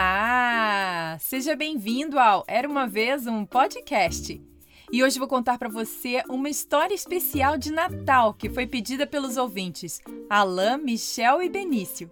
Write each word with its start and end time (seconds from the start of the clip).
Olá! 0.00 1.18
Seja 1.20 1.54
bem-vindo 1.54 2.18
ao 2.18 2.42
Era 2.48 2.66
uma 2.66 2.86
vez 2.86 3.26
um 3.26 3.44
podcast. 3.44 4.42
E 4.90 5.04
hoje 5.04 5.18
vou 5.18 5.28
contar 5.28 5.58
para 5.58 5.68
você 5.68 6.22
uma 6.26 6.48
história 6.48 6.94
especial 6.94 7.58
de 7.58 7.70
Natal 7.70 8.32
que 8.32 8.48
foi 8.48 8.66
pedida 8.66 9.06
pelos 9.06 9.36
ouvintes 9.36 10.00
Alain, 10.30 10.78
Michel 10.78 11.42
e 11.42 11.50
Benício. 11.50 12.10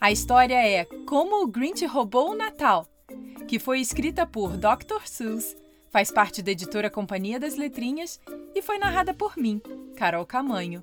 A 0.00 0.10
história 0.10 0.56
é 0.56 0.84
Como 1.06 1.44
o 1.44 1.46
Grinch 1.46 1.86
roubou 1.86 2.32
o 2.32 2.36
Natal, 2.36 2.88
que 3.46 3.60
foi 3.60 3.78
escrita 3.78 4.26
por 4.26 4.56
Dr. 4.56 5.06
Seuss, 5.06 5.56
faz 5.88 6.10
parte 6.10 6.42
da 6.42 6.50
editora 6.50 6.90
Companhia 6.90 7.38
das 7.38 7.54
Letrinhas 7.54 8.20
e 8.56 8.60
foi 8.60 8.76
narrada 8.76 9.14
por 9.14 9.36
mim, 9.36 9.62
Carol 9.94 10.26
Camanho. 10.26 10.82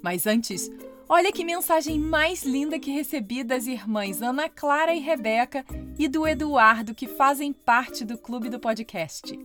Mas 0.00 0.28
antes, 0.28 0.70
Olha 1.10 1.32
que 1.32 1.42
mensagem 1.42 1.98
mais 1.98 2.44
linda 2.44 2.78
que 2.78 2.90
recebi 2.90 3.42
das 3.42 3.66
irmãs 3.66 4.20
Ana 4.20 4.46
Clara 4.46 4.92
e 4.92 4.98
Rebeca 4.98 5.64
e 5.98 6.06
do 6.06 6.28
Eduardo, 6.28 6.94
que 6.94 7.06
fazem 7.06 7.50
parte 7.50 8.04
do 8.04 8.18
clube 8.18 8.50
do 8.50 8.60
podcast. 8.60 9.38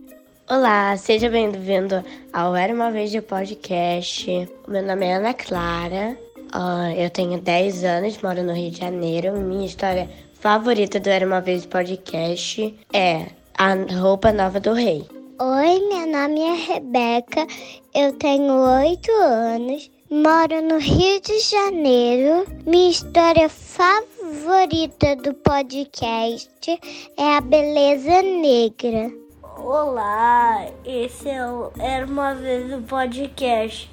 Olá, 0.46 0.94
seja 0.98 1.30
bem-vindo 1.30 2.04
ao 2.30 2.54
Era 2.54 2.74
Uma 2.74 2.90
Vez 2.90 3.10
de 3.10 3.22
Podcast. 3.22 4.46
Meu 4.68 4.82
nome 4.82 5.06
é 5.06 5.14
Ana 5.14 5.32
Clara, 5.32 6.18
uh, 6.54 6.92
eu 6.98 7.08
tenho 7.08 7.40
10 7.40 7.82
anos, 7.82 8.20
moro 8.20 8.42
no 8.42 8.52
Rio 8.52 8.70
de 8.70 8.80
Janeiro. 8.80 9.32
Minha 9.32 9.64
história 9.64 10.10
favorita 10.34 11.00
do 11.00 11.08
Era 11.08 11.26
Uma 11.26 11.40
Vez 11.40 11.62
de 11.62 11.68
Podcast 11.68 12.78
é 12.92 13.28
A 13.56 13.72
Roupa 13.98 14.34
Nova 14.34 14.60
do 14.60 14.74
Rei. 14.74 15.08
Oi, 15.40 15.80
meu 15.88 16.06
nome 16.06 16.40
é 16.42 16.54
Rebeca, 16.74 17.46
eu 17.94 18.12
tenho 18.12 18.52
8 18.52 19.10
anos 19.12 19.93
Moro 20.14 20.62
no 20.62 20.78
Rio 20.78 21.20
de 21.20 21.40
Janeiro. 21.40 22.46
Minha 22.64 22.88
história 22.88 23.48
favorita 23.48 25.16
do 25.16 25.34
podcast 25.34 26.80
é 27.16 27.36
a 27.36 27.40
beleza 27.40 28.22
negra. 28.22 29.12
Olá, 29.58 30.68
esse 30.84 31.28
é 31.28 31.44
o 31.44 31.72
Era 31.76 32.06
uma 32.06 32.32
vez 32.32 32.72
o 32.72 32.80
podcast. 32.82 33.90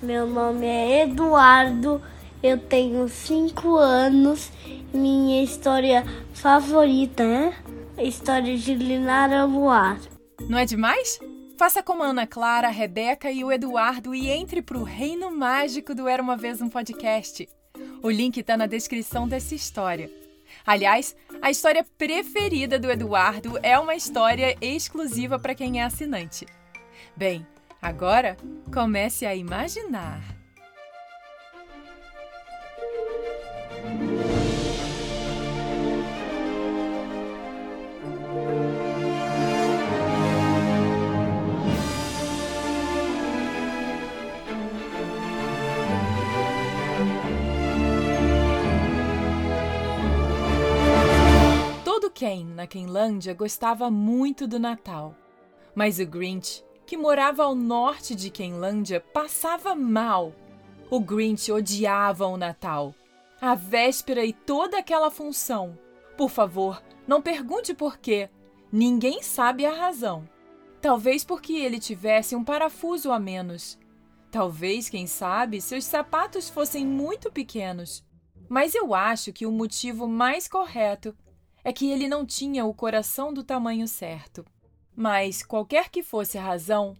Meu 0.00 0.26
nome 0.26 0.64
é 0.64 1.02
Eduardo, 1.02 2.00
eu 2.42 2.56
tenho 2.56 3.06
5 3.06 3.76
anos. 3.76 4.50
Minha 4.94 5.42
história 5.42 6.02
favorita 6.32 7.22
é 7.22 7.52
a 7.98 8.02
história 8.04 8.56
de 8.56 8.74
Linara 8.74 9.44
Luar. 9.44 10.00
Não 10.48 10.56
é 10.56 10.64
demais? 10.64 11.20
Faça 11.58 11.82
como 11.82 12.04
a 12.04 12.06
Ana 12.06 12.24
Clara, 12.24 12.68
a 12.68 12.70
Rebeca 12.70 13.32
e 13.32 13.42
o 13.42 13.50
Eduardo 13.50 14.14
e 14.14 14.30
entre 14.30 14.62
para 14.62 14.78
o 14.78 14.84
reino 14.84 15.28
mágico 15.28 15.92
do 15.92 16.06
Era 16.06 16.22
Uma 16.22 16.36
Vez 16.36 16.62
um 16.62 16.68
Podcast. 16.68 17.48
O 18.00 18.08
link 18.08 18.36
está 18.38 18.56
na 18.56 18.66
descrição 18.66 19.26
dessa 19.26 19.56
história. 19.56 20.08
Aliás, 20.64 21.16
a 21.42 21.50
história 21.50 21.84
preferida 21.98 22.78
do 22.78 22.88
Eduardo 22.88 23.58
é 23.60 23.76
uma 23.76 23.96
história 23.96 24.56
exclusiva 24.60 25.36
para 25.36 25.52
quem 25.52 25.80
é 25.80 25.84
assinante. 25.84 26.46
Bem, 27.16 27.44
agora 27.82 28.36
comece 28.72 29.26
a 29.26 29.34
imaginar. 29.34 30.37
Ken, 52.18 52.44
na 52.46 52.66
Quenlândia, 52.66 53.32
gostava 53.32 53.88
muito 53.92 54.44
do 54.48 54.58
Natal. 54.58 55.14
Mas 55.72 56.00
o 56.00 56.04
Grinch, 56.04 56.64
que 56.84 56.96
morava 56.96 57.44
ao 57.44 57.54
norte 57.54 58.12
de 58.12 58.28
Quenlândia, 58.28 59.00
passava 59.00 59.72
mal. 59.76 60.34
O 60.90 60.98
Grinch 60.98 61.52
odiava 61.52 62.26
o 62.26 62.36
Natal, 62.36 62.92
a 63.40 63.54
véspera 63.54 64.24
e 64.24 64.32
toda 64.32 64.80
aquela 64.80 65.12
função. 65.12 65.78
Por 66.16 66.28
favor, 66.28 66.82
não 67.06 67.22
pergunte 67.22 67.72
por 67.72 67.98
quê. 67.98 68.28
Ninguém 68.72 69.22
sabe 69.22 69.64
a 69.64 69.72
razão. 69.72 70.28
Talvez 70.80 71.22
porque 71.22 71.52
ele 71.52 71.78
tivesse 71.78 72.34
um 72.34 72.42
parafuso 72.42 73.12
a 73.12 73.20
menos. 73.20 73.78
Talvez, 74.28 74.88
quem 74.88 75.06
sabe, 75.06 75.60
seus 75.60 75.84
sapatos 75.84 76.50
fossem 76.50 76.84
muito 76.84 77.30
pequenos. 77.30 78.04
Mas 78.48 78.74
eu 78.74 78.92
acho 78.92 79.32
que 79.32 79.46
o 79.46 79.52
motivo 79.52 80.08
mais 80.08 80.48
correto 80.48 81.14
é 81.68 81.72
que 81.72 81.90
ele 81.90 82.08
não 82.08 82.24
tinha 82.24 82.64
o 82.64 82.72
coração 82.72 83.30
do 83.30 83.44
tamanho 83.44 83.86
certo. 83.86 84.42
Mas, 84.96 85.42
qualquer 85.42 85.90
que 85.90 86.02
fosse 86.02 86.38
a 86.38 86.42
razão, 86.42 86.96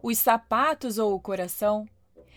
os 0.00 0.16
sapatos 0.16 0.96
ou 0.96 1.12
o 1.12 1.20
coração, 1.20 1.88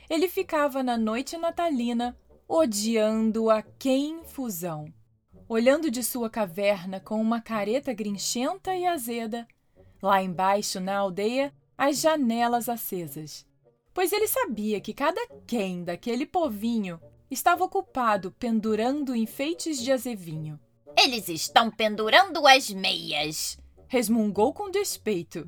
ele 0.09 0.27
ficava 0.27 0.81
na 0.81 0.97
noite 0.97 1.37
natalina 1.37 2.17
odiando 2.47 3.51
a 3.51 3.61
quem 3.61 4.23
fusão, 4.23 4.91
olhando 5.47 5.91
de 5.91 6.01
sua 6.01 6.27
caverna 6.27 6.99
com 6.99 7.21
uma 7.21 7.39
careta 7.39 7.93
grinchenta 7.93 8.75
e 8.75 8.87
azeda, 8.87 9.47
lá 10.01 10.23
embaixo 10.23 10.79
na 10.79 10.97
aldeia, 10.97 11.53
as 11.77 12.01
janelas 12.01 12.67
acesas. 12.67 13.45
Pois 13.93 14.11
ele 14.11 14.27
sabia 14.27 14.81
que 14.81 14.91
cada 14.91 15.21
quem 15.45 15.83
daquele 15.83 16.25
povinho 16.25 16.99
estava 17.29 17.63
ocupado 17.63 18.31
pendurando 18.39 19.15
enfeites 19.15 19.79
de 19.79 19.91
azevinho. 19.91 20.59
Eles 20.97 21.27
estão 21.29 21.69
pendurando 21.69 22.47
as 22.47 22.69
meias. 22.69 23.57
Resmungou 23.87 24.53
com 24.53 24.71
despeito. 24.71 25.47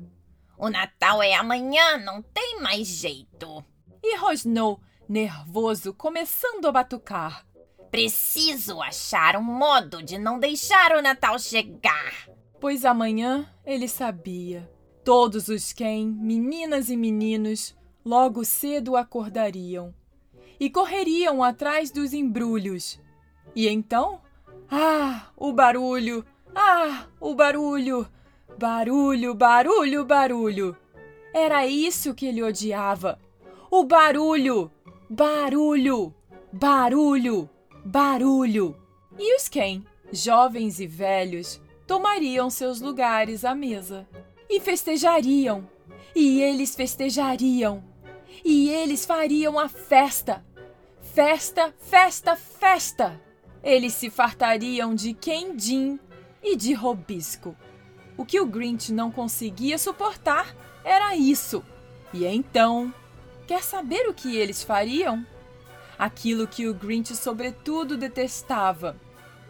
O 0.56 0.68
Natal 0.68 1.22
é 1.22 1.34
amanhã, 1.34 1.98
não 1.98 2.22
tem 2.22 2.60
mais 2.60 2.86
jeito. 2.86 3.64
E 4.02 4.16
rosnou, 4.16 4.80
nervoso, 5.08 5.94
começando 5.94 6.66
a 6.66 6.72
batucar. 6.72 7.46
Preciso 7.90 8.82
achar 8.82 9.36
um 9.36 9.42
modo 9.42 10.02
de 10.02 10.18
não 10.18 10.38
deixar 10.38 10.92
o 10.92 11.02
Natal 11.02 11.38
chegar. 11.38 12.28
Pois 12.60 12.84
amanhã 12.84 13.48
ele 13.64 13.88
sabia. 13.88 14.70
Todos 15.04 15.48
os 15.48 15.72
quem, 15.72 16.06
meninas 16.06 16.90
e 16.90 16.96
meninos, 16.96 17.74
logo 18.04 18.44
cedo 18.44 18.96
acordariam 18.96 19.94
e 20.60 20.68
correriam 20.68 21.42
atrás 21.42 21.90
dos 21.90 22.12
embrulhos. 22.12 23.00
E 23.54 23.68
então 23.68 24.20
ah, 24.70 25.30
o 25.36 25.52
barulho! 25.52 26.24
Ah, 26.54 27.06
o 27.20 27.34
barulho! 27.34 28.06
Barulho, 28.58 29.34
barulho, 29.34 30.04
barulho! 30.04 30.76
Era 31.32 31.66
isso 31.66 32.14
que 32.14 32.26
ele 32.26 32.42
odiava. 32.42 33.18
O 33.70 33.84
barulho! 33.84 34.70
Barulho! 35.08 36.14
Barulho! 36.52 37.48
Barulho! 37.84 38.76
E 39.18 39.36
os 39.36 39.48
quem, 39.48 39.86
jovens 40.12 40.80
e 40.80 40.86
velhos, 40.86 41.60
tomariam 41.86 42.50
seus 42.50 42.80
lugares 42.80 43.44
à 43.44 43.54
mesa 43.54 44.06
e 44.50 44.60
festejariam. 44.60 45.68
E 46.14 46.42
eles 46.42 46.74
festejariam. 46.74 47.84
E 48.44 48.68
eles 48.70 49.04
fariam 49.04 49.58
a 49.58 49.68
festa. 49.68 50.44
Festa, 51.00 51.74
festa, 51.78 52.36
festa! 52.36 53.27
Eles 53.62 53.94
se 53.94 54.10
fartariam 54.10 54.94
de 54.94 55.12
quendim 55.14 55.98
e 56.42 56.56
de 56.56 56.72
robisco. 56.72 57.56
O 58.16 58.24
que 58.24 58.40
o 58.40 58.46
Grinch 58.46 58.92
não 58.92 59.10
conseguia 59.10 59.78
suportar 59.78 60.54
era 60.84 61.14
isso. 61.16 61.64
E 62.12 62.24
então, 62.24 62.92
quer 63.46 63.62
saber 63.62 64.08
o 64.08 64.14
que 64.14 64.36
eles 64.36 64.62
fariam? 64.62 65.26
Aquilo 65.98 66.46
que 66.46 66.66
o 66.66 66.74
Grinch 66.74 67.14
sobretudo 67.14 67.96
detestava: 67.96 68.96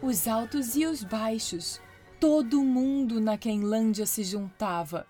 os 0.01 0.27
altos 0.27 0.75
e 0.75 0.85
os 0.85 1.03
baixos. 1.03 1.79
Todo 2.19 2.61
mundo 2.63 3.21
na 3.21 3.37
Quenlândia 3.37 4.05
se 4.05 4.25
juntava, 4.25 5.07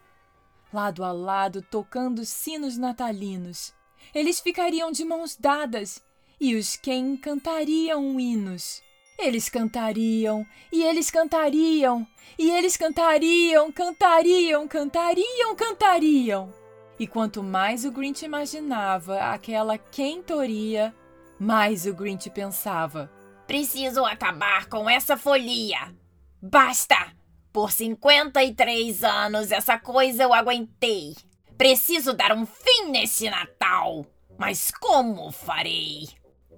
lado 0.72 1.04
a 1.04 1.12
lado 1.12 1.60
tocando 1.60 2.24
sinos 2.24 2.78
natalinos. 2.78 3.74
Eles 4.14 4.40
ficariam 4.40 4.92
de 4.92 5.04
mãos 5.04 5.36
dadas 5.36 6.04
e 6.40 6.56
os 6.56 6.76
Ken 6.76 7.18
cantariam 7.18 8.20
hinos. 8.20 8.84
Eles 9.22 9.50
cantariam, 9.50 10.48
e 10.72 10.82
eles 10.82 11.12
cantariam, 11.12 12.08
e 12.38 12.50
eles 12.50 12.78
cantariam, 12.78 13.70
cantariam, 13.70 14.66
cantariam, 14.66 15.56
cantariam. 15.58 16.54
E 16.98 17.06
quanto 17.06 17.44
mais 17.44 17.84
o 17.84 17.92
Grinch 17.92 18.24
imaginava 18.24 19.20
aquela 19.20 19.78
quentoria, 19.78 20.96
mais 21.38 21.86
o 21.86 21.94
Grinch 21.94 22.30
pensava: 22.30 23.12
Preciso 23.46 24.06
acabar 24.06 24.68
com 24.68 24.90
essa 24.90 25.18
folia. 25.18 25.94
Basta! 26.42 27.14
Por 27.52 27.74
53 27.74 29.04
anos 29.04 29.52
essa 29.52 29.78
coisa 29.78 30.24
eu 30.24 30.34
aguentei. 30.34 31.14
Preciso 31.58 32.14
dar 32.14 32.32
um 32.32 32.46
fim 32.46 32.90
nesse 32.90 33.30
Natal. 33.30 34.06
Mas 34.38 34.72
como 34.72 35.30
farei? 35.30 36.08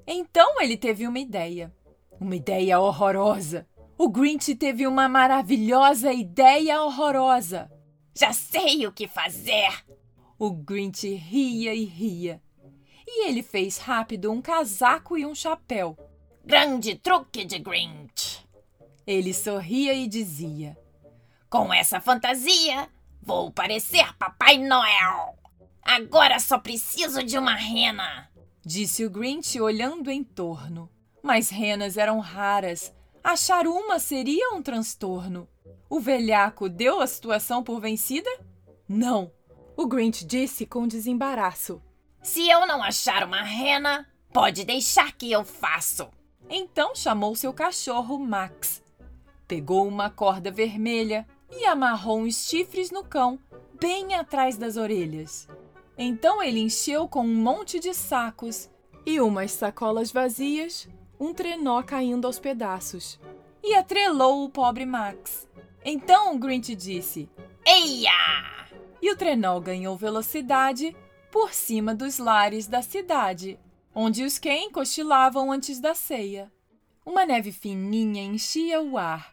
Então 0.06 0.62
ele 0.62 0.78
teve 0.78 1.08
uma 1.08 1.18
ideia. 1.18 1.74
Uma 2.22 2.36
ideia 2.36 2.80
horrorosa. 2.80 3.68
O 3.98 4.08
Grinch 4.08 4.54
teve 4.54 4.86
uma 4.86 5.10
maravilhosa 5.10 6.14
ideia 6.14 6.80
horrorosa. 6.84 7.68
Já 8.16 8.32
sei 8.32 8.86
o 8.86 8.92
que 8.92 9.08
fazer! 9.08 9.84
O 10.38 10.52
Grinch 10.52 11.12
ria 11.16 11.74
e 11.74 11.84
ria. 11.84 12.40
E 13.08 13.28
ele 13.28 13.42
fez 13.42 13.80
rápido 13.80 14.32
um 14.32 14.40
casaco 14.40 15.18
e 15.18 15.26
um 15.26 15.34
chapéu. 15.34 15.98
Grande 16.46 16.94
truque 16.94 17.44
de 17.44 17.58
Grinch! 17.58 18.48
Ele 19.08 19.34
sorria 19.34 19.96
e 19.96 20.06
dizia: 20.06 20.78
Com 21.50 21.74
essa 21.74 22.00
fantasia, 22.00 22.88
vou 23.20 23.50
parecer 23.50 24.16
Papai 24.18 24.60
Noel! 24.60 25.40
Agora 25.82 26.38
só 26.38 26.60
preciso 26.60 27.24
de 27.24 27.36
uma 27.36 27.56
rena! 27.56 28.30
Disse 28.64 29.04
o 29.04 29.10
Grinch 29.10 29.60
olhando 29.60 30.12
em 30.12 30.24
torno. 30.24 30.88
Mas 31.22 31.50
renas 31.50 31.98
eram 31.98 32.20
raras. 32.20 32.94
Achar 33.24 33.68
uma 33.68 34.00
seria 34.00 34.54
um 34.54 34.62
transtorno. 34.62 35.48
O 35.90 36.00
velhaco 36.00 36.68
deu 36.68 37.02
a 37.02 37.08
situação 37.08 37.64
por 37.64 37.80
vencida? 37.80 38.30
Não. 38.88 39.32
O 39.76 39.86
Grinch 39.88 40.26
disse 40.26 40.66
com 40.66 40.88
desembaraço. 40.88 41.82
Se 42.22 42.50
eu 42.50 42.66
não 42.68 42.84
achar 42.84 43.24
uma 43.24 43.42
rena, 43.42 44.08
pode 44.32 44.64
deixar 44.64 45.12
que 45.14 45.32
eu 45.32 45.44
faço. 45.44 46.10
Então 46.50 46.96
chamou 46.96 47.36
seu 47.36 47.54
cachorro 47.54 48.20
Max. 48.20 48.84
Pegou 49.48 49.88
uma 49.88 50.10
corda 50.10 50.52
vermelha 50.52 51.28
e 51.52 51.66
amarrou 51.66 52.22
uns 52.22 52.48
chifres 52.48 52.92
no 52.92 53.04
cão, 53.04 53.40
bem 53.80 54.16
atrás 54.16 54.58
das 54.58 54.78
orelhas. 54.78 55.48
Então 55.98 56.42
ele 56.42 56.60
encheu 56.60 57.08
com 57.08 57.22
um 57.22 57.36
monte 57.36 57.80
de 57.80 57.94
sacos 57.94 58.70
e 59.06 59.20
umas 59.20 59.52
sacolas 59.52 60.12
vazias, 60.12 60.88
um 61.22 61.34
trenó 61.34 61.84
caindo 61.84 62.26
aos 62.26 62.40
pedaços. 62.40 63.20
E 63.64 63.76
atrelou 63.76 64.44
o 64.44 64.50
pobre 64.50 64.86
Max. 64.86 65.48
Então 65.86 66.36
o 66.36 66.40
Grinch 66.40 66.76
disse: 66.76 67.30
Eia! 67.66 68.12
E 69.02 69.12
o 69.12 69.16
trenó 69.16 69.60
ganhou 69.60 69.96
velocidade 69.96 70.96
por 71.32 71.54
cima 71.54 71.94
dos 71.94 72.18
lares 72.18 72.68
da 72.68 72.82
cidade, 72.82 73.60
onde 73.94 74.24
os 74.24 74.40
Ken 74.40 74.72
cochilavam 74.72 75.52
antes 75.52 75.80
da 75.80 75.94
ceia. 75.94 76.52
Uma 77.06 77.26
neve 77.26 77.52
fininha 77.52 78.24
enchia 78.24 78.82
o 78.82 78.98
ar. 78.98 79.32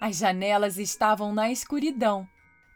As 0.00 0.18
janelas 0.18 0.78
estavam 0.78 1.34
na 1.34 1.50
escuridão 1.50 2.28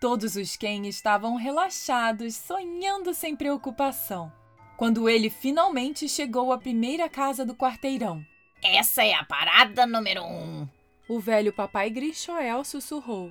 Todos 0.04 0.36
os 0.36 0.54
Ken 0.54 0.86
estavam 0.86 1.34
relaxados, 1.36 2.36
sonhando 2.36 3.14
sem 3.14 3.34
preocupação. 3.34 4.30
Quando 4.76 5.08
ele 5.08 5.30
finalmente 5.30 6.06
chegou 6.10 6.52
à 6.52 6.58
primeira 6.58 7.08
casa 7.08 7.42
do 7.42 7.54
quarteirão. 7.54 8.22
Essa 8.64 9.04
é 9.04 9.12
a 9.12 9.22
parada 9.22 9.86
número 9.86 10.24
um. 10.24 10.66
O 11.06 11.20
velho 11.20 11.52
papai 11.52 11.90
Grishoel 11.90 12.64
sussurrou. 12.64 13.30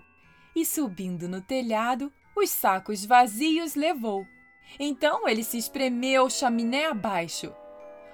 E 0.55 0.63
subindo 0.63 1.27
no 1.27 1.41
telhado, 1.41 2.13
os 2.35 2.51
sacos 2.51 3.03
vazios 3.03 3.73
levou. 3.73 4.27
Então 4.79 5.27
ele 5.27 5.43
se 5.43 5.57
espremeu 5.57 6.29
chaminé 6.29 6.85
abaixo. 6.85 7.51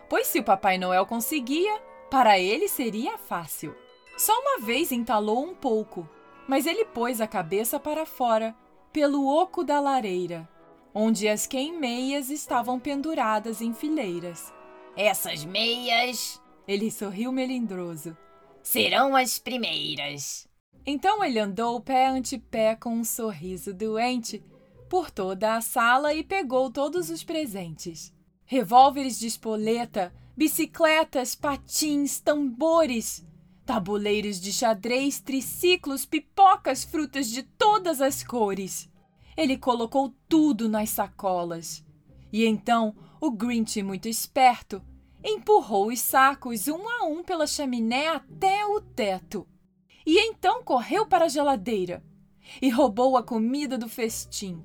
Pois 0.09 0.27
se 0.27 0.39
o 0.39 0.43
Papai 0.43 0.77
Noel 0.77 1.05
conseguia, 1.05 1.77
para 2.09 2.39
ele 2.39 2.69
seria 2.69 3.17
fácil. 3.17 3.75
Só 4.17 4.33
uma 4.39 4.65
vez 4.65 4.91
entalou 4.91 5.43
um 5.43 5.53
pouco, 5.53 6.09
mas 6.47 6.65
ele 6.65 6.85
pôs 6.85 7.19
a 7.19 7.27
cabeça 7.27 7.79
para 7.79 8.05
fora, 8.05 8.55
pelo 8.93 9.27
oco 9.27 9.63
da 9.63 9.79
lareira, 9.79 10.49
onde 10.93 11.27
as 11.27 11.45
queimeias 11.45 12.29
estavam 12.29 12.79
penduradas 12.79 13.61
em 13.61 13.73
fileiras. 13.73 14.53
Essas 14.95 15.45
meias, 15.45 16.41
ele 16.69 16.91
sorriu 16.91 17.31
melindroso, 17.31 18.15
serão 18.61 19.15
as 19.15 19.39
primeiras. 19.39 20.47
Então 20.85 21.23
ele 21.23 21.39
andou 21.39 21.81
pé 21.81 22.05
ante 22.05 22.37
pé 22.37 22.75
com 22.75 22.91
um 22.91 23.03
sorriso 23.03 23.73
doente 23.73 24.43
por 24.87 25.09
toda 25.09 25.55
a 25.55 25.61
sala 25.61 26.13
e 26.13 26.23
pegou 26.23 26.69
todos 26.69 27.09
os 27.09 27.23
presentes: 27.23 28.13
revólveres 28.45 29.17
de 29.17 29.25
espoleta, 29.25 30.13
bicicletas, 30.37 31.33
patins, 31.33 32.19
tambores, 32.19 33.25
tabuleiros 33.65 34.39
de 34.39 34.53
xadrez, 34.53 35.19
triciclos, 35.19 36.05
pipocas, 36.05 36.83
frutas 36.83 37.31
de 37.31 37.41
todas 37.41 37.99
as 37.99 38.21
cores. 38.21 38.87
Ele 39.35 39.57
colocou 39.57 40.13
tudo 40.27 40.69
nas 40.69 40.91
sacolas. 40.91 41.83
E 42.31 42.45
então 42.45 42.95
o 43.19 43.31
Grinch, 43.31 43.81
muito 43.81 44.07
esperto, 44.07 44.83
empurrou 45.23 45.87
os 45.87 45.99
sacos 45.99 46.67
um 46.67 46.87
a 46.87 47.05
um 47.05 47.23
pela 47.23 47.47
chaminé 47.47 48.07
até 48.07 48.65
o 48.65 48.81
teto. 48.81 49.47
E 50.05 50.17
então 50.19 50.63
correu 50.63 51.05
para 51.05 51.25
a 51.25 51.29
geladeira 51.29 52.03
e 52.61 52.69
roubou 52.69 53.17
a 53.17 53.23
comida 53.23 53.77
do 53.77 53.87
festim. 53.87 54.63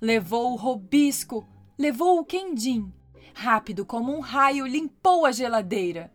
Levou 0.00 0.52
o 0.52 0.56
robisco, 0.56 1.46
levou 1.78 2.18
o 2.18 2.24
quendim. 2.24 2.92
Rápido 3.34 3.84
como 3.84 4.14
um 4.14 4.20
raio, 4.20 4.66
limpou 4.66 5.26
a 5.26 5.32
geladeira. 5.32 6.12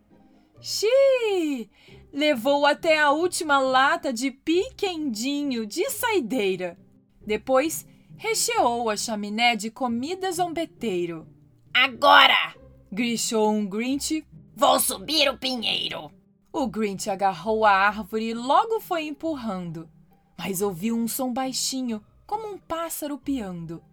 Xiii! 0.59 1.69
levou 2.11 2.65
até 2.65 2.99
a 2.99 3.11
última 3.11 3.59
lata 3.59 4.11
de 4.11 4.31
piquendinho 4.31 5.65
de 5.65 5.87
saideira. 5.89 6.77
Depois, 7.25 7.85
recheou 8.15 8.89
a 8.89 8.97
chaminé 8.97 9.55
de 9.55 9.69
comida 9.69 10.31
zombeteiro. 10.31 11.27
Agora! 11.73 12.55
Grichou 12.91 13.51
um 13.51 13.65
Grinch. 13.65 14.25
Vou 14.55 14.79
subir 14.79 15.29
o 15.29 15.37
pinheiro! 15.37 16.11
O 16.51 16.65
Grinch 16.67 17.09
agarrou 17.09 17.65
a 17.65 17.71
árvore 17.71 18.29
e 18.29 18.33
logo 18.33 18.79
foi 18.79 19.05
empurrando, 19.05 19.89
mas 20.37 20.61
ouviu 20.61 20.95
um 20.95 21.07
som 21.07 21.31
baixinho, 21.31 22.01
como 22.25 22.47
um 22.47 22.57
pássaro 22.57 23.17
piando. 23.17 23.83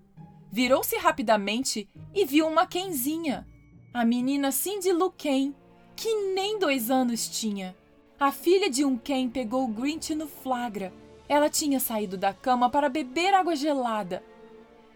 Virou-se 0.51 0.97
rapidamente 0.97 1.89
e 2.15 2.25
viu 2.25 2.47
uma 2.47 2.67
Kenzinha, 2.67 3.47
a 3.93 4.05
menina 4.05 4.51
Cindy 4.51 4.93
Lou 4.93 5.11
Ken, 5.11 5.55
que 5.95 6.33
nem 6.33 6.59
dois 6.59 6.91
anos 6.91 7.29
tinha. 7.29 7.77
A 8.19 8.33
filha 8.33 8.71
de 8.71 8.85
um 8.85 8.97
Ken 8.97 9.29
pegou 9.29 9.65
o 9.65 9.69
Grinch 9.69 10.15
no 10.15 10.27
flagra. 10.27 10.93
Ela 11.29 11.51
tinha 11.51 11.81
saído 11.81 12.17
da 12.17 12.33
cama 12.33 12.71
para 12.71 12.89
beber 12.89 13.35
água 13.35 13.57
gelada. 13.57 14.23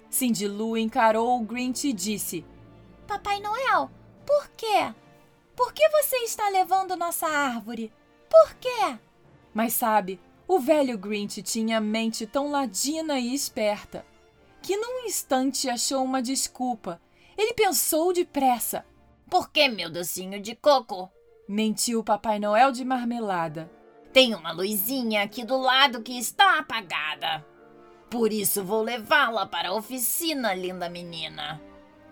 Cindy 0.09 0.49
Lou 0.49 0.77
encarou 0.77 1.39
o 1.39 1.45
Grinch 1.45 1.89
e 1.89 1.93
disse: 1.93 2.45
Papai 3.09 3.41
Noel, 3.41 3.91
por 4.27 4.51
quê? 4.51 4.95
Por 5.57 5.73
que 5.73 5.89
você 5.89 6.17
está 6.19 6.51
levando 6.51 6.95
nossa 6.95 7.27
árvore? 7.27 7.91
Por 8.29 8.55
quê? 8.57 8.99
Mas 9.55 9.73
sabe, 9.73 10.21
o 10.47 10.61
velho 10.61 10.99
Grinch 10.99 11.43
tinha 11.43 11.79
a 11.79 11.81
mente 11.81 12.27
tão 12.27 12.51
ladina 12.51 13.19
e 13.19 13.35
esperta 13.35 14.05
que 14.61 14.77
num 14.77 15.07
instante 15.07 15.71
achou 15.71 16.05
uma 16.05 16.21
desculpa. 16.21 17.01
Ele 17.37 17.55
pensou 17.55 18.13
depressa. 18.13 18.85
Por 19.31 19.51
que, 19.51 19.69
meu 19.69 19.89
docinho 19.89 20.39
de 20.39 20.55
coco? 20.55 21.11
Mentiu 21.49 22.05
Papai 22.05 22.39
Noel 22.39 22.73
de 22.73 22.85
marmelada. 22.85 23.71
Tem 24.13 24.35
uma 24.35 24.53
luzinha 24.53 25.23
aqui 25.23 25.47
do 25.47 25.57
lado 25.57 26.03
que 26.03 26.19
está 26.19 26.59
apagada. 26.59 27.43
Por 28.11 28.35
isso 28.35 28.63
vou 28.63 28.83
levá-la 28.83 29.47
para 29.47 29.71
a 29.71 29.75
oficina, 29.75 30.53
linda 30.53 30.91
menina. 30.91 31.59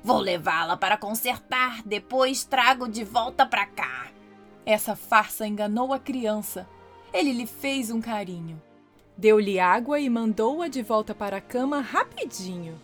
Vou 0.06 0.18
levá-la 0.18 0.76
para 0.76 0.96
consertar, 0.96 1.82
depois 1.82 2.44
trago 2.44 2.86
de 2.86 3.02
volta 3.02 3.44
para 3.44 3.66
cá. 3.66 4.06
Essa 4.64 4.94
farsa 4.94 5.44
enganou 5.48 5.92
a 5.92 5.98
criança. 5.98 6.64
Ele 7.12 7.32
lhe 7.32 7.44
fez 7.44 7.90
um 7.90 8.00
carinho. 8.00 8.62
Deu-lhe 9.18 9.58
água 9.58 9.98
e 9.98 10.08
mandou-a 10.08 10.68
de 10.68 10.80
volta 10.80 11.12
para 11.12 11.38
a 11.38 11.40
cama 11.40 11.80
rapidinho. 11.80 12.80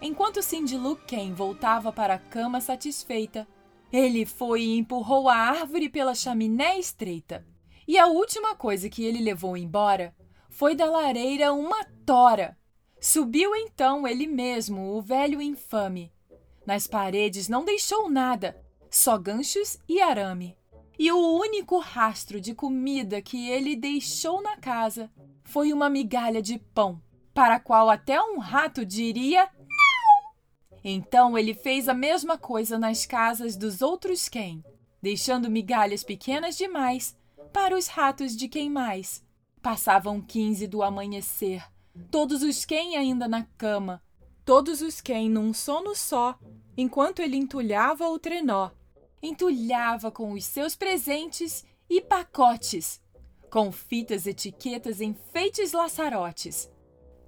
Enquanto 0.00 0.40
Cindy 0.40 0.76
Lou 0.76 0.94
Ken 0.94 1.34
voltava 1.34 1.92
para 1.92 2.14
a 2.14 2.18
cama 2.20 2.60
satisfeita, 2.60 3.44
ele 3.92 4.24
foi 4.24 4.62
e 4.62 4.78
empurrou 4.78 5.28
a 5.28 5.34
árvore 5.34 5.88
pela 5.88 6.14
chaminé 6.14 6.78
estreita. 6.78 7.44
E 7.88 7.98
a 7.98 8.06
última 8.06 8.54
coisa 8.54 8.88
que 8.88 9.04
ele 9.04 9.18
levou 9.18 9.56
embora 9.56 10.14
foi 10.48 10.76
da 10.76 10.86
lareira 10.86 11.52
uma 11.52 11.84
tora. 12.06 12.56
Subiu 13.00 13.52
então 13.56 14.06
ele 14.06 14.28
mesmo, 14.28 14.96
o 14.96 15.02
velho 15.02 15.42
infame. 15.42 16.14
Nas 16.66 16.86
paredes 16.86 17.48
não 17.48 17.64
deixou 17.64 18.10
nada, 18.10 18.60
só 18.90 19.16
ganchos 19.16 19.78
e 19.88 20.00
arame. 20.00 20.56
E 20.98 21.12
o 21.12 21.38
único 21.38 21.78
rastro 21.78 22.40
de 22.40 22.54
comida 22.54 23.22
que 23.22 23.48
ele 23.48 23.76
deixou 23.76 24.42
na 24.42 24.56
casa 24.56 25.10
foi 25.44 25.72
uma 25.72 25.88
migalha 25.88 26.42
de 26.42 26.58
pão, 26.58 27.00
para 27.32 27.56
a 27.56 27.60
qual 27.60 27.88
até 27.88 28.20
um 28.20 28.38
rato 28.38 28.84
diria 28.84 29.48
então 30.88 31.36
ele 31.36 31.52
fez 31.52 31.88
a 31.88 31.94
mesma 31.94 32.38
coisa 32.38 32.78
nas 32.78 33.04
casas 33.04 33.56
dos 33.56 33.82
outros 33.82 34.28
quem, 34.28 34.64
deixando 35.02 35.50
migalhas 35.50 36.04
pequenas 36.04 36.56
demais 36.56 37.16
para 37.52 37.76
os 37.76 37.88
ratos 37.88 38.36
de 38.36 38.46
quem 38.46 38.70
mais. 38.70 39.20
Passavam 39.60 40.22
quinze 40.22 40.68
do 40.68 40.84
amanhecer, 40.84 41.64
todos 42.08 42.40
os 42.44 42.64
quem 42.64 42.96
ainda 42.96 43.26
na 43.26 43.42
cama, 43.58 44.00
todos 44.44 44.80
os 44.80 45.00
quem 45.00 45.28
num 45.28 45.52
sono 45.52 45.92
só, 45.92 46.38
enquanto 46.76 47.20
ele 47.20 47.36
entulhava 47.36 48.08
o 48.08 48.18
trenó. 48.18 48.70
Entulhava 49.22 50.10
com 50.10 50.32
os 50.32 50.44
seus 50.44 50.76
presentes 50.76 51.64
e 51.88 52.00
pacotes. 52.00 53.00
com 53.50 53.72
fitas 53.72 54.26
etiquetas 54.26 55.00
enfeites 55.00 55.72
laçarotes. 55.72 56.70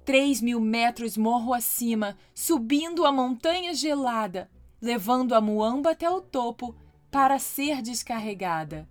Três 0.05 0.41
mil 0.41 0.59
metros 0.59 1.17
morro 1.17 1.53
acima, 1.53 2.17
subindo 2.35 3.05
a 3.05 3.11
montanha 3.11 3.73
gelada, 3.73 4.49
levando 4.81 5.33
a 5.33 5.41
muamba 5.41 5.91
até 5.91 6.09
o 6.09 6.21
topo 6.21 6.75
para 7.09 7.39
ser 7.39 7.81
descarregada. 7.81 8.87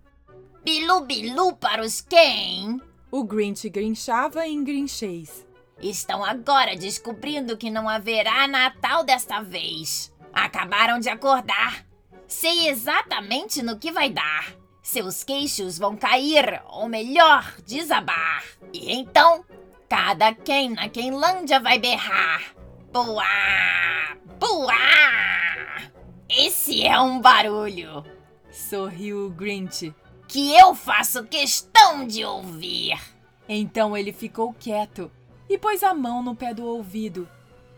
Bilu 0.63 1.05
bilu 1.05 1.55
para 1.55 1.81
os 1.81 2.01
quem? 2.01 2.81
O 3.11 3.23
Grinch 3.23 3.69
grinchava 3.69 4.47
em 4.47 4.63
grinchês. 4.63 5.45
Estão 5.81 6.23
agora 6.25 6.75
descobrindo 6.75 7.57
que 7.57 7.69
não 7.69 7.87
haverá 7.87 8.47
Natal 8.47 9.03
desta 9.03 9.41
vez. 9.41 10.13
Acabaram 10.43 10.99
de 10.99 11.09
acordar. 11.09 11.85
Sei 12.27 12.69
exatamente 12.69 13.61
no 13.61 13.77
que 13.77 13.91
vai 13.91 14.09
dar. 14.09 14.53
Seus 14.81 15.23
queixos 15.23 15.77
vão 15.77 15.95
cair, 15.95 16.61
ou 16.67 16.87
melhor, 16.87 17.55
desabar. 17.65 18.43
E 18.71 18.93
então, 18.93 19.43
cada 19.89 20.33
quem 20.33 20.69
na 20.69 20.87
Quenlândia 20.87 21.59
vai 21.59 21.77
berrar. 21.77 22.55
Buá! 22.91 24.17
Buá! 24.39 25.81
Esse 26.29 26.85
é 26.85 26.99
um 26.99 27.19
barulho. 27.19 28.03
Sorriu 28.49 29.27
o 29.27 29.29
Grinch. 29.29 29.93
Que 30.27 30.55
eu 30.55 30.73
faço 30.73 31.25
questão 31.25 32.07
de 32.07 32.23
ouvir. 32.23 32.99
Então 33.47 33.97
ele 33.97 34.13
ficou 34.13 34.53
quieto 34.53 35.11
e 35.49 35.57
pôs 35.57 35.83
a 35.83 35.93
mão 35.93 36.23
no 36.23 36.35
pé 36.35 36.53
do 36.53 36.65
ouvido 36.65 37.27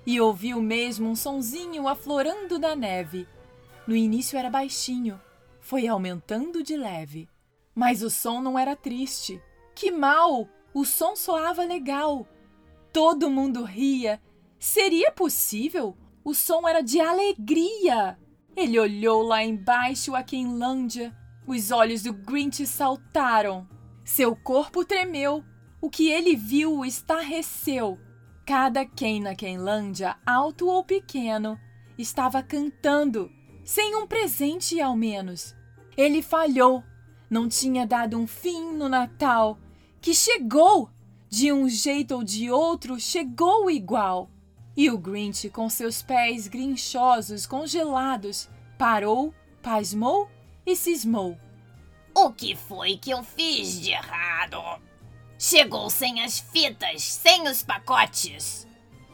e 0.05 0.19
ouviu 0.19 0.61
mesmo 0.61 1.09
um 1.09 1.15
sonzinho 1.15 1.87
aflorando 1.87 2.57
da 2.57 2.75
neve. 2.75 3.27
No 3.85 3.95
início 3.95 4.37
era 4.37 4.49
baixinho, 4.49 5.19
foi 5.59 5.87
aumentando 5.87 6.63
de 6.63 6.75
leve. 6.75 7.29
Mas 7.73 8.01
o 8.01 8.09
som 8.09 8.41
não 8.41 8.57
era 8.57 8.75
triste. 8.75 9.41
Que 9.73 9.91
mal! 9.91 10.47
O 10.73 10.85
som 10.85 11.15
soava 11.15 11.63
legal. 11.63 12.27
Todo 12.91 13.29
mundo 13.29 13.63
ria. 13.63 14.21
Seria 14.59 15.11
possível? 15.11 15.97
O 16.23 16.33
som 16.33 16.67
era 16.67 16.81
de 16.81 16.99
alegria. 16.99 18.17
Ele 18.55 18.79
olhou 18.79 19.21
lá 19.21 19.43
embaixo 19.43 20.15
a 20.15 20.23
Quenlândia. 20.23 21.15
Os 21.47 21.71
olhos 21.71 22.03
do 22.03 22.13
Grinch 22.13 22.65
saltaram. 22.65 23.67
Seu 24.03 24.35
corpo 24.35 24.85
tremeu. 24.85 25.43
O 25.81 25.89
que 25.89 26.09
ele 26.09 26.35
viu 26.35 26.77
o 26.77 26.85
estarreceu. 26.85 27.99
Cada 28.51 28.85
quem 28.85 29.21
na 29.21 29.33
Quenlândia, 29.33 30.17
alto 30.25 30.67
ou 30.67 30.83
pequeno, 30.83 31.57
estava 31.97 32.43
cantando, 32.43 33.31
sem 33.63 33.95
um 33.95 34.05
presente 34.05 34.81
ao 34.81 34.93
menos. 34.93 35.55
Ele 35.95 36.21
falhou, 36.21 36.83
não 37.29 37.47
tinha 37.47 37.87
dado 37.87 38.17
um 38.17 38.27
fim 38.27 38.73
no 38.73 38.89
Natal, 38.89 39.57
que 40.01 40.13
chegou, 40.13 40.89
de 41.29 41.53
um 41.53 41.69
jeito 41.69 42.13
ou 42.13 42.25
de 42.25 42.51
outro, 42.51 42.99
chegou 42.99 43.71
igual. 43.71 44.29
E 44.75 44.91
o 44.91 44.97
Grinch, 44.97 45.49
com 45.49 45.69
seus 45.69 46.01
pés 46.01 46.49
grinchosos, 46.49 47.45
congelados, 47.45 48.49
parou, 48.77 49.33
pasmou 49.61 50.29
e 50.65 50.75
cismou. 50.75 51.37
O 52.13 52.33
que 52.33 52.53
foi 52.57 52.97
que 52.97 53.11
eu 53.11 53.23
fiz 53.23 53.79
de 53.79 53.91
errado? 53.91 54.61
Chegou 55.43 55.89
sem 55.89 56.21
as 56.23 56.39
fitas, 56.39 57.01
sem 57.01 57.49
os 57.49 57.63
pacotes. 57.63 58.67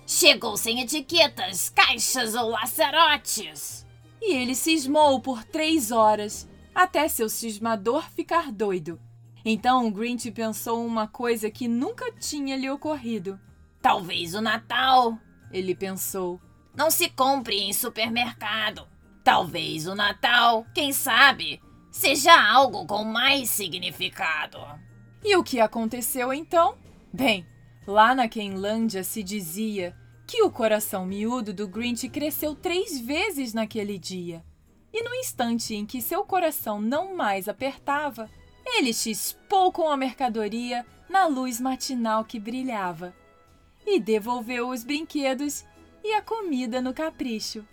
Chegou 0.06 0.58
sem 0.58 0.82
etiquetas, 0.82 1.70
caixas 1.70 2.36
ou 2.36 2.50
laçarotes. 2.50 3.88
E 4.22 4.36
ele 4.36 4.54
cismou 4.54 5.22
por 5.22 5.46
três 5.46 5.90
horas, 5.90 6.46
até 6.76 7.08
seu 7.08 7.30
cismador 7.30 8.12
ficar 8.12 8.52
doido. 8.52 9.00
Então 9.46 9.88
o 9.88 9.92
Grinch 9.92 10.30
pensou 10.32 10.86
uma 10.86 11.08
coisa 11.08 11.50
que 11.50 11.66
nunca 11.66 12.12
tinha 12.12 12.58
lhe 12.58 12.70
ocorrido. 12.70 13.40
Talvez 13.82 14.36
o 14.36 14.42
Natal, 14.42 15.18
ele 15.50 15.74
pensou, 15.74 16.42
não 16.76 16.92
se 16.92 17.08
compre 17.08 17.56
em 17.56 17.72
supermercado. 17.72 18.86
Talvez 19.24 19.88
o 19.88 19.96
Natal, 19.96 20.66
quem 20.76 20.92
sabe, 20.92 21.62
seja 21.90 22.34
algo 22.52 22.86
com 22.86 23.06
mais 23.06 23.50
significado. 23.50 24.60
E 25.30 25.36
o 25.36 25.44
que 25.44 25.60
aconteceu 25.60 26.32
então? 26.34 26.78
Bem, 27.12 27.46
lá 27.86 28.16
na 28.16 28.30
Quenlândia 28.30 29.04
se 29.04 29.22
dizia 29.22 29.94
que 30.26 30.42
o 30.42 30.50
coração 30.50 31.06
miúdo 31.06 31.54
do 31.54 31.68
Grinch 31.68 32.08
cresceu 32.08 32.56
três 32.56 32.98
vezes 32.98 33.54
naquele 33.54 34.00
dia. 34.00 34.42
E 34.94 35.04
no 35.04 35.14
instante 35.16 35.76
em 35.76 35.86
que 35.86 36.02
seu 36.02 36.24
coração 36.24 36.80
não 36.80 37.14
mais 37.14 37.50
apertava, 37.50 38.30
ele 38.66 38.94
chispou 38.94 39.70
com 39.70 39.90
a 39.90 39.98
mercadoria 39.98 40.86
na 41.10 41.28
luz 41.28 41.60
matinal 41.60 42.24
que 42.24 42.40
brilhava 42.40 43.14
e 43.86 44.00
devolveu 44.00 44.70
os 44.70 44.86
brinquedos 44.86 45.66
e 46.06 46.14
a 46.14 46.22
comida 46.22 46.80
no 46.80 46.94
capricho. 46.94 47.68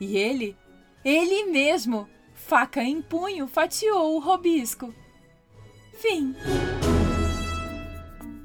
E 0.00 0.16
ele, 0.16 0.56
ele 1.04 1.44
mesmo, 1.44 2.08
faca 2.34 2.82
em 2.82 3.00
punho, 3.00 3.46
fatiou 3.46 4.16
o 4.16 4.18
robisco. 4.18 4.92
Fim. 5.94 6.34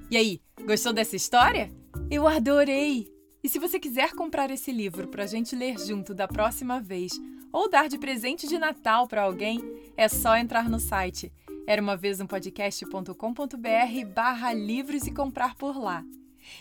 E 0.09 0.17
aí, 0.17 0.39
gostou 0.65 0.93
dessa 0.93 1.15
história? 1.15 1.71
Eu 2.11 2.27
adorei! 2.27 3.11
E 3.43 3.49
se 3.49 3.57
você 3.57 3.79
quiser 3.79 4.11
comprar 4.11 4.51
esse 4.51 4.71
livro 4.71 5.07
para 5.07 5.23
a 5.23 5.27
gente 5.27 5.55
ler 5.55 5.79
junto 5.79 6.13
da 6.13 6.27
próxima 6.27 6.79
vez 6.79 7.11
ou 7.51 7.67
dar 7.67 7.89
de 7.89 7.97
presente 7.97 8.47
de 8.47 8.59
Natal 8.59 9.07
para 9.07 9.23
alguém, 9.23 9.59
é 9.97 10.07
só 10.07 10.37
entrar 10.37 10.69
no 10.69 10.79
site 10.79 11.33
barra 14.05 14.53
livros 14.53 15.07
e 15.07 15.11
comprar 15.11 15.55
por 15.55 15.75
lá. 15.75 16.05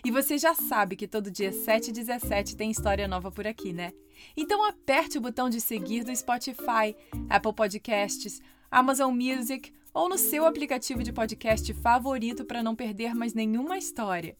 E 0.02 0.10
você 0.10 0.38
já 0.38 0.54
sabe 0.54 0.96
que 0.96 1.06
todo 1.06 1.30
dia 1.30 1.52
7 1.52 1.88
e 1.88 1.92
17 1.92 2.56
tem 2.56 2.70
história 2.70 3.06
nova 3.06 3.30
por 3.30 3.46
aqui, 3.46 3.74
né? 3.74 3.92
Então 4.34 4.64
aperte 4.64 5.18
o 5.18 5.20
botão 5.20 5.50
de 5.50 5.60
seguir 5.60 6.02
do 6.02 6.16
Spotify, 6.16 6.96
Apple 7.28 7.52
Podcasts, 7.52 8.40
Amazon 8.70 9.14
Music 9.14 9.70
ou 9.94 10.08
no 10.08 10.18
seu 10.18 10.44
aplicativo 10.44 11.04
de 11.04 11.12
podcast 11.12 11.72
favorito 11.72 12.44
para 12.44 12.62
não 12.62 12.74
perder 12.74 13.14
mais 13.14 13.32
nenhuma 13.32 13.78
história. 13.78 14.36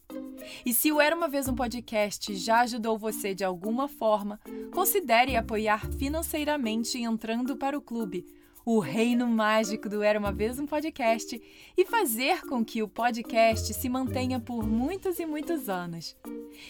E 0.65 0.73
se 0.73 0.91
o 0.91 0.99
Era 0.99 1.15
uma 1.15 1.29
Vez 1.29 1.47
um 1.47 1.55
Podcast 1.55 2.35
já 2.35 2.59
ajudou 2.59 2.97
você 2.97 3.33
de 3.33 3.45
alguma 3.45 3.87
forma, 3.87 4.39
considere 4.73 5.37
apoiar 5.37 5.89
financeiramente 5.93 7.01
entrando 7.01 7.55
para 7.55 7.77
o 7.77 7.81
clube, 7.81 8.25
o 8.65 8.79
reino 8.79 9.27
mágico 9.27 9.87
do 9.87 10.03
Era 10.03 10.19
uma 10.19 10.31
Vez 10.31 10.59
um 10.59 10.65
Podcast, 10.65 11.41
e 11.77 11.85
fazer 11.85 12.41
com 12.41 12.65
que 12.65 12.83
o 12.83 12.87
podcast 12.87 13.73
se 13.73 13.87
mantenha 13.87 14.39
por 14.39 14.67
muitos 14.67 15.19
e 15.19 15.25
muitos 15.25 15.69
anos. 15.69 16.17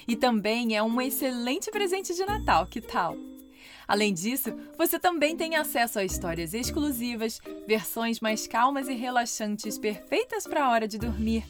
E 0.08 0.16
também 0.16 0.76
é 0.76 0.84
um 0.84 1.02
excelente 1.02 1.72
presente 1.72 2.14
de 2.14 2.26
Natal, 2.26 2.68
que 2.68 2.82
tal? 2.82 3.18
Além 3.88 4.14
disso, 4.14 4.54
você 4.78 5.00
também 5.00 5.38
tem 5.38 5.56
acesso 5.56 6.00
a 6.00 6.04
histórias 6.04 6.54
exclusivas, 6.54 7.40
versões 7.68 8.20
mais 8.20 8.48
calmas 8.48 8.88
e 8.88 8.94
relaxantes 8.94 9.78
perfeitas 9.78 10.48
para 10.48 10.66
a 10.66 10.70
hora 10.70 10.88
de 10.88 10.98
dormir, 10.98 11.46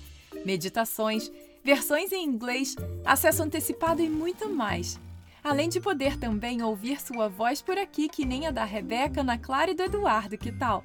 meditações, 0.46 1.32
versões 1.64 2.12
em 2.12 2.24
inglês, 2.24 2.76
acesso 3.06 3.44
antecipado 3.44 4.02
e 4.02 4.10
muito 4.10 4.50
mais. 4.50 5.00
Além 5.44 5.70
de 5.70 5.80
poder 5.80 6.18
também 6.18 6.62
ouvir 6.64 7.00
sua 7.00 7.30
voz 7.30 7.62
por 7.62 7.78
aqui, 7.78 8.10
que 8.10 8.26
nem 8.26 8.48
a 8.48 8.52
da 8.52 8.66
Rebeca, 8.66 9.22
Ana 9.22 9.38
Clara 9.38 9.72
e 9.72 9.76
do 9.76 9.84
Eduardo, 9.84 10.38
que 10.38 10.52
tal? 10.52 10.84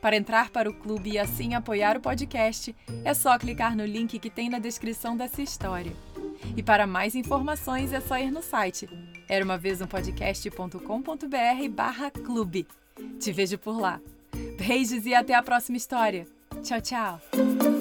Para 0.00 0.16
entrar 0.16 0.50
para 0.50 0.68
o 0.68 0.74
clube 0.74 1.12
e 1.12 1.18
assim 1.18 1.54
apoiar 1.54 1.96
o 1.96 2.00
podcast, 2.00 2.74
é 3.04 3.14
só 3.14 3.38
clicar 3.38 3.76
no 3.76 3.86
link 3.86 4.18
que 4.18 4.28
tem 4.28 4.50
na 4.50 4.58
descrição 4.58 5.16
dessa 5.16 5.40
história. 5.40 5.92
E 6.56 6.62
para 6.62 6.86
mais 6.86 7.14
informações 7.14 7.92
é 7.92 8.00
só 8.00 8.18
ir 8.18 8.30
no 8.30 8.42
site 8.42 8.88
era 9.30 9.44
uma 9.44 9.56
vez 9.56 9.80
um 9.80 9.86
podcast.com.br 9.86 11.68
barra 11.70 12.10
clube. 12.10 12.66
Te 13.20 13.32
vejo 13.32 13.56
por 13.56 13.78
lá. 13.78 14.00
Beijos 14.58 15.06
e 15.06 15.14
até 15.14 15.34
a 15.34 15.42
próxima 15.42 15.76
história. 15.76 16.26
Tchau, 16.64 16.80
tchau. 16.80 17.79